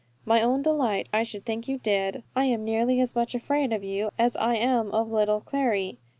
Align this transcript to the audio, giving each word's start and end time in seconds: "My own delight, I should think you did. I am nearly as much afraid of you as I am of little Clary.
"My 0.25 0.41
own 0.41 0.63
delight, 0.63 1.07
I 1.13 1.21
should 1.21 1.45
think 1.45 1.67
you 1.67 1.77
did. 1.77 2.23
I 2.35 2.45
am 2.45 2.65
nearly 2.65 2.99
as 2.99 3.13
much 3.13 3.35
afraid 3.35 3.71
of 3.71 3.83
you 3.83 4.09
as 4.17 4.35
I 4.35 4.55
am 4.55 4.89
of 4.89 5.11
little 5.11 5.41
Clary. 5.41 5.99